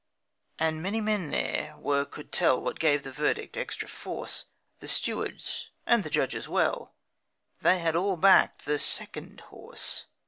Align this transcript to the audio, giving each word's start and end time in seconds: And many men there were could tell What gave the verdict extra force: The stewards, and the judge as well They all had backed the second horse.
And 0.57 0.81
many 0.81 0.99
men 0.99 1.29
there 1.29 1.75
were 1.77 2.05
could 2.05 2.31
tell 2.31 2.59
What 2.59 2.79
gave 2.79 3.03
the 3.03 3.11
verdict 3.11 3.55
extra 3.55 3.87
force: 3.87 4.45
The 4.79 4.87
stewards, 4.87 5.69
and 5.85 6.03
the 6.03 6.09
judge 6.09 6.33
as 6.33 6.49
well 6.49 6.95
They 7.61 7.77
all 7.93 8.15
had 8.15 8.21
backed 8.21 8.65
the 8.65 8.79
second 8.79 9.41
horse. 9.51 10.07